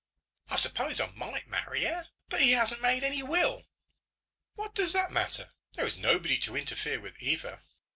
[0.49, 2.07] "I suppose I might marry her.
[2.27, 3.67] But he hasn't made any will."
[4.55, 5.51] "What does that matter?
[5.73, 7.61] There is nobody to interfere with Eva."